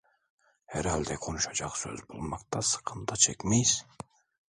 Herhalde 0.65 1.15
konuşacak 1.15 1.77
söz 1.77 2.09
bulmakta 2.09 2.61
sıkıntı 2.61 3.15
çekmeyiz… 3.15 3.85